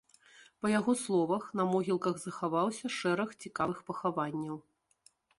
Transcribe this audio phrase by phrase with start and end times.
[0.61, 4.57] Па яго словах, на могілках захаваўся шэраг цікавых пахаванняў.